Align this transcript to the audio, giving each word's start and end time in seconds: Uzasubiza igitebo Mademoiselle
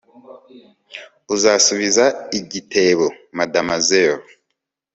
Uzasubiza 1.35 2.05
igitebo 2.39 3.05
Mademoiselle 3.37 4.25